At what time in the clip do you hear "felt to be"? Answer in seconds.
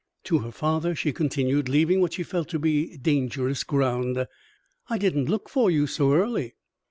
2.23-2.97